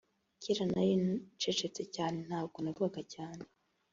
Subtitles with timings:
[0.41, 3.43] Kera nari ncecetse cyane ntabwo navugaga cyane